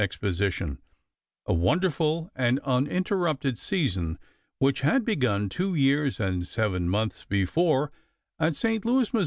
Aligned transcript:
exposition, 0.01 0.79
a 1.45 1.53
wonderful 1.53 2.31
and 2.35 2.59
uninterrupted 2.63 3.55
season 3.55 4.17
which 4.57 4.81
had 4.81 5.05
begun 5.05 5.47
two 5.47 5.75
years 5.75 6.19
and 6.19 6.43
seven 6.45 6.89
months 6.89 7.23
before 7.29 7.91
at 8.39 8.55
St. 8.55 8.83
Louis, 8.83 9.13
Mo. 9.13 9.19